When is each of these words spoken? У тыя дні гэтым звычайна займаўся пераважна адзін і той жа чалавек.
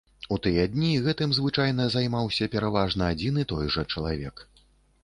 У 0.35 0.37
тыя 0.45 0.63
дні 0.75 0.93
гэтым 1.07 1.35
звычайна 1.39 1.87
займаўся 1.97 2.49
пераважна 2.57 3.13
адзін 3.17 3.39
і 3.45 3.49
той 3.55 3.73
жа 3.79 3.87
чалавек. 3.95 4.49